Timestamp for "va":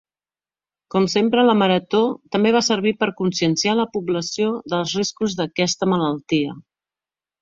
2.55-2.63